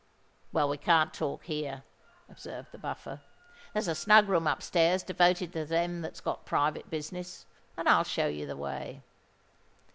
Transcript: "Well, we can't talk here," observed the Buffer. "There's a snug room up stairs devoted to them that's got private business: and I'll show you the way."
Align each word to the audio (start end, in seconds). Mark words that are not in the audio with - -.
"Well, 0.51 0.67
we 0.67 0.77
can't 0.79 1.13
talk 1.13 1.43
here," 1.43 1.83
observed 2.27 2.71
the 2.71 2.79
Buffer. 2.79 3.21
"There's 3.73 3.87
a 3.87 3.93
snug 3.93 4.27
room 4.29 4.47
up 4.47 4.63
stairs 4.63 5.03
devoted 5.03 5.53
to 5.53 5.63
them 5.63 6.01
that's 6.01 6.21
got 6.21 6.43
private 6.43 6.89
business: 6.89 7.45
and 7.77 7.87
I'll 7.87 8.03
show 8.03 8.25
you 8.25 8.47
the 8.47 8.57
way." 8.57 9.03